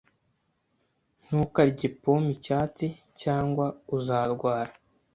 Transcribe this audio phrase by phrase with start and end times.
[1.23, 2.87] Ntukarye pome icyatsi
[3.21, 3.65] cyangwa
[3.95, 4.71] uzarwara.